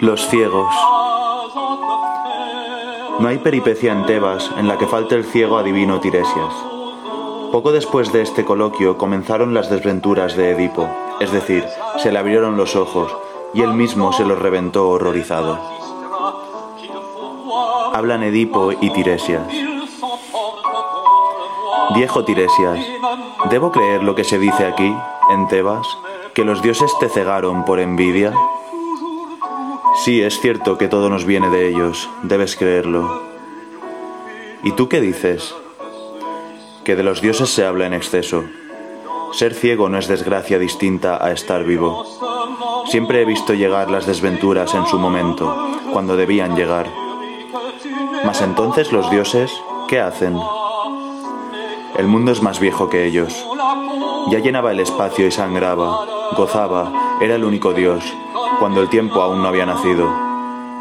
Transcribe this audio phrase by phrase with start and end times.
[0.00, 0.74] Los ciegos.
[3.18, 6.54] No hay peripecia en Tebas en la que falte el ciego adivino Tiresias.
[7.50, 10.88] Poco después de este coloquio comenzaron las desventuras de Edipo,
[11.18, 11.64] es decir,
[11.96, 13.10] se le abrieron los ojos
[13.54, 15.58] y él mismo se los reventó horrorizado.
[17.92, 19.48] Hablan Edipo y Tiresias.
[21.94, 22.86] Viejo Tiresias,
[23.50, 24.94] ¿debo creer lo que se dice aquí,
[25.30, 25.86] en Tebas,
[26.38, 28.32] que los dioses te cegaron por envidia?
[30.04, 33.22] Sí, es cierto que todo nos viene de ellos, debes creerlo.
[34.62, 35.52] ¿Y tú qué dices?
[36.84, 38.44] Que de los dioses se habla en exceso.
[39.32, 42.06] Ser ciego no es desgracia distinta a estar vivo.
[42.86, 45.52] Siempre he visto llegar las desventuras en su momento,
[45.92, 46.86] cuando debían llegar.
[48.24, 49.50] Mas entonces los dioses,
[49.88, 50.38] ¿qué hacen?
[51.96, 53.44] El mundo es más viejo que ellos.
[54.30, 58.04] Ya llenaba el espacio y sangraba, gozaba, era el único Dios,
[58.58, 60.08] cuando el tiempo aún no había nacido.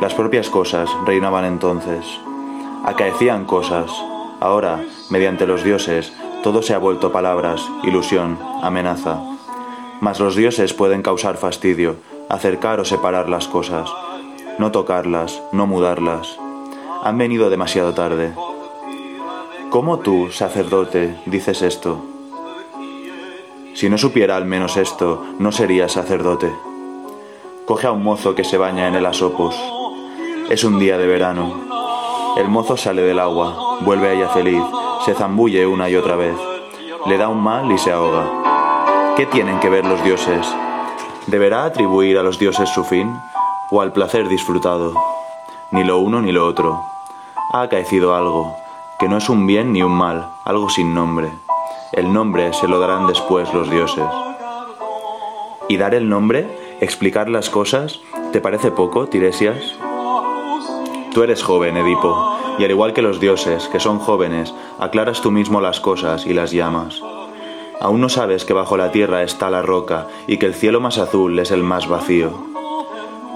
[0.00, 2.04] Las propias cosas reinaban entonces.
[2.84, 3.90] Acaecían cosas.
[4.40, 9.20] Ahora, mediante los dioses, todo se ha vuelto palabras, ilusión, amenaza.
[10.00, 11.96] Mas los dioses pueden causar fastidio,
[12.28, 13.90] acercar o separar las cosas,
[14.58, 16.38] no tocarlas, no mudarlas.
[17.02, 18.34] Han venido demasiado tarde.
[19.70, 22.13] ¿Cómo tú, sacerdote, dices esto?
[23.74, 26.54] Si no supiera al menos esto, no sería sacerdote.
[27.66, 29.56] Coge a un mozo que se baña en el asopos.
[30.48, 31.52] Es un día de verano.
[32.36, 34.62] El mozo sale del agua, vuelve a ella feliz,
[35.04, 36.36] se zambulle una y otra vez.
[37.06, 39.14] Le da un mal y se ahoga.
[39.16, 40.46] ¿Qué tienen que ver los dioses?
[41.26, 43.12] ¿Deberá atribuir a los dioses su fin
[43.72, 44.92] o al placer disfrutado?
[45.72, 46.80] Ni lo uno ni lo otro.
[47.52, 48.54] Ha acaecido algo,
[49.00, 51.32] que no es un bien ni un mal, algo sin nombre.
[51.96, 54.04] El nombre se lo darán después los dioses.
[55.68, 56.48] ¿Y dar el nombre?
[56.80, 58.00] ¿Explicar las cosas?
[58.32, 59.76] ¿Te parece poco, Tiresias?
[61.12, 65.30] Tú eres joven, Edipo, y al igual que los dioses, que son jóvenes, aclaras tú
[65.30, 67.00] mismo las cosas y las llamas.
[67.80, 70.98] Aún no sabes que bajo la tierra está la roca y que el cielo más
[70.98, 72.30] azul es el más vacío.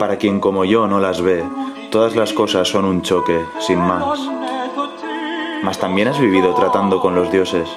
[0.00, 1.44] Para quien como yo no las ve,
[1.92, 4.18] todas las cosas son un choque, sin más.
[5.62, 7.68] Mas también has vivido tratando con los dioses.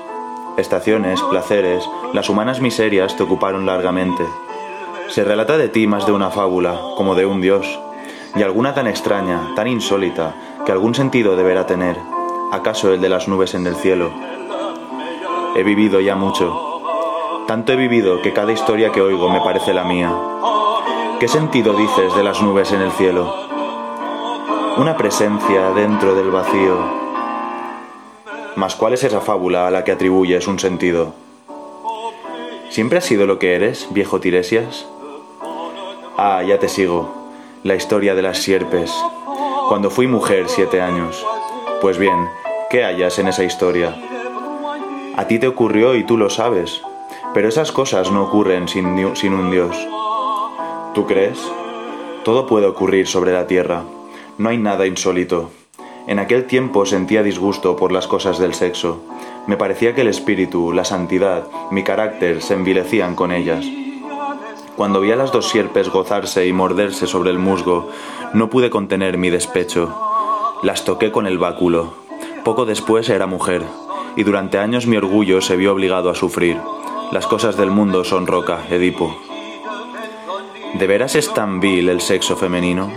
[0.57, 4.23] Estaciones, placeres, las humanas miserias te ocuparon largamente.
[5.07, 7.79] Se relata de ti más de una fábula, como de un dios,
[8.35, 10.35] y alguna tan extraña, tan insólita,
[10.65, 11.97] que algún sentido deberá tener,
[12.51, 14.11] acaso el de las nubes en el cielo.
[15.55, 16.81] He vivido ya mucho,
[17.47, 20.13] tanto he vivido que cada historia que oigo me parece la mía.
[21.19, 23.33] ¿Qué sentido dices de las nubes en el cielo?
[24.77, 27.00] Una presencia dentro del vacío.
[28.55, 31.13] Mas ¿cuál es esa fábula a la que atribuyes un sentido?
[32.69, 34.85] ¿Siempre has sido lo que eres, viejo Tiresias?
[36.17, 37.13] Ah, ya te sigo.
[37.63, 38.93] La historia de las sierpes.
[39.69, 41.25] Cuando fui mujer siete años.
[41.81, 42.27] Pues bien,
[42.69, 43.95] ¿qué hallas en esa historia?
[45.15, 46.81] A ti te ocurrió y tú lo sabes.
[47.33, 49.75] Pero esas cosas no ocurren sin, sin un Dios.
[50.93, 51.39] ¿Tú crees?
[52.23, 53.83] Todo puede ocurrir sobre la tierra.
[54.37, 55.49] No hay nada insólito.
[56.07, 59.01] En aquel tiempo sentía disgusto por las cosas del sexo.
[59.47, 63.65] Me parecía que el espíritu, la santidad, mi carácter se envilecían con ellas.
[64.75, 67.89] Cuando vi a las dos sierpes gozarse y morderse sobre el musgo,
[68.33, 69.95] no pude contener mi despecho.
[70.63, 71.93] Las toqué con el báculo.
[72.43, 73.63] Poco después era mujer,
[74.15, 76.57] y durante años mi orgullo se vio obligado a sufrir.
[77.11, 79.15] Las cosas del mundo son roca, Edipo.
[80.73, 82.91] ¿De veras es tan vil el sexo femenino?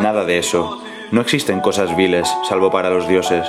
[0.00, 0.82] Nada de eso.
[1.12, 3.46] No existen cosas viles, salvo para los dioses.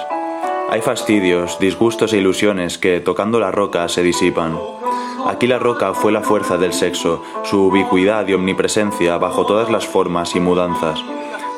[0.69, 4.57] Hay fastidios, disgustos e ilusiones que, tocando la roca, se disipan.
[5.25, 9.87] Aquí la roca fue la fuerza del sexo, su ubicuidad y omnipresencia bajo todas las
[9.87, 11.03] formas y mudanzas,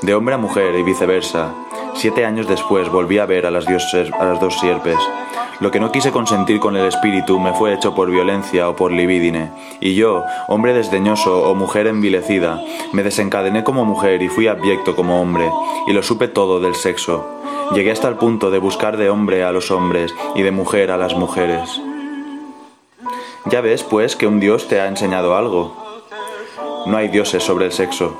[0.02, 1.54] de hombre a mujer y viceversa.
[1.96, 4.98] Siete años después volví a ver a las, a las dos sierpes.
[5.60, 8.94] Lo que no quise consentir con el espíritu me fue hecho por violencia o por
[8.94, 9.52] libidine,
[9.82, 12.62] y yo, hombre desdeñoso o mujer envilecida,
[12.94, 15.50] me desencadené como mujer y fui abyecto como hombre,
[15.88, 17.28] y lo supe todo del sexo.
[17.74, 20.98] Llegué hasta el punto de buscar de hombre a los hombres y de mujer a
[20.98, 21.82] las mujeres.
[23.46, 25.76] Ya ves, pues, que un dios te ha enseñado algo.
[26.86, 28.18] No hay dioses sobre el sexo.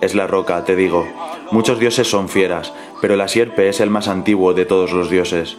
[0.00, 1.06] Es la roca, te digo.
[1.52, 5.56] Muchos dioses son fieras, pero la sierpe es el más antiguo de todos los dioses.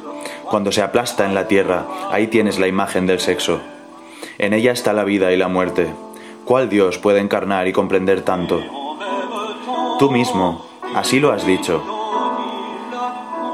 [0.50, 3.62] Cuando se aplasta en la tierra, ahí tienes la imagen del sexo.
[4.38, 5.88] En ella está la vida y la muerte.
[6.46, 8.62] ¿Cuál dios puede encarnar y comprender tanto?
[10.00, 11.84] Tú mismo, así lo has dicho.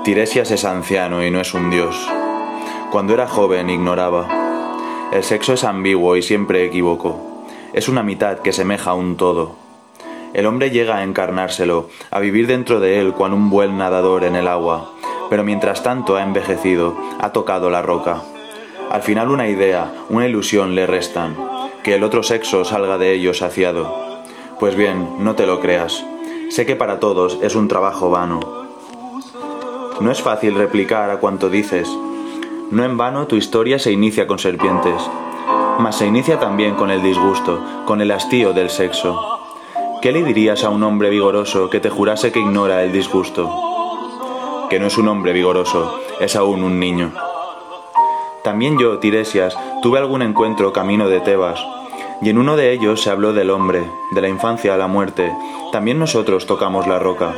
[0.04, 1.96] Tiresias es anciano y no es un dios.
[2.92, 4.28] Cuando era joven ignoraba.
[5.12, 7.46] El sexo es ambiguo y siempre equivoco.
[7.74, 9.63] es una mitad que semeja a un todo.
[10.34, 14.36] El hombre llega a encarnárselo, a vivir dentro de él cual un buen nadador en
[14.36, 14.90] el agua,
[15.30, 18.24] pero mientras tanto ha envejecido, ha tocado la roca.
[18.90, 21.36] Al final una idea, una ilusión le restan,
[21.84, 24.24] que el otro sexo salga de ello saciado.
[24.60, 26.04] Pues bien, no te lo creas.
[26.50, 28.40] Sé que para todos es un trabajo vano.
[30.00, 31.88] No es fácil replicar a cuanto dices.
[32.72, 35.02] No en vano tu historia se inicia con serpientes,
[35.78, 39.33] mas se inicia también con el disgusto, con el hastío del sexo.
[40.04, 43.50] ¿Qué le dirías a un hombre vigoroso que te jurase que ignora el disgusto?
[44.70, 47.14] Que no es un hombre vigoroso, es aún un niño.
[48.44, 51.66] También yo, Tiresias, tuve algún encuentro camino de Tebas,
[52.22, 55.32] y en uno de ellos se habló del hombre, de la infancia a la muerte.
[55.72, 57.34] También nosotros tocamos la roca.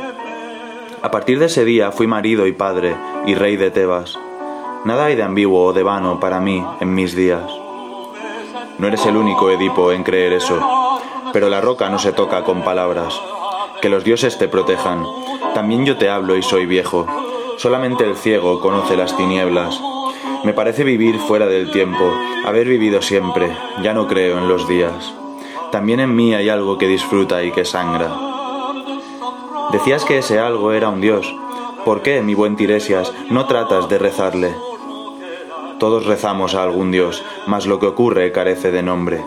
[1.02, 2.96] A partir de ese día fui marido y padre,
[3.26, 4.18] y rey de Tebas.
[4.84, 7.48] Nada hay de ambiguo o de vano para mí en mis días.
[8.80, 10.85] No eres el único, Edipo, en creer eso,
[11.36, 13.20] pero la roca no se toca con palabras.
[13.82, 15.04] Que los dioses te protejan.
[15.52, 17.06] También yo te hablo y soy viejo.
[17.58, 19.78] Solamente el ciego conoce las tinieblas.
[20.44, 22.10] Me parece vivir fuera del tiempo,
[22.46, 25.12] haber vivido siempre, ya no creo en los días.
[25.70, 28.16] También en mí hay algo que disfruta y que sangra.
[29.72, 31.36] Decías que ese algo era un dios.
[31.84, 34.54] ¿Por qué, mi buen Tiresias, no tratas de rezarle?
[35.78, 39.22] Todos rezamos a algún dios, mas lo que ocurre carece de nombre.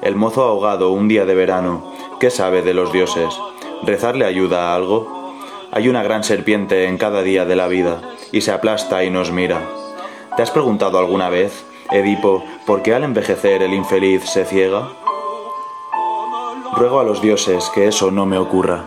[0.00, 3.34] El mozo ahogado un día de verano, ¿qué sabe de los dioses?
[3.82, 5.34] ¿Rezarle ayuda a algo?
[5.72, 8.00] Hay una gran serpiente en cada día de la vida,
[8.30, 9.60] y se aplasta y nos mira.
[10.36, 14.88] ¿Te has preguntado alguna vez, Edipo, por qué al envejecer el infeliz se ciega?
[16.76, 18.84] Ruego a los dioses que eso no me ocurra.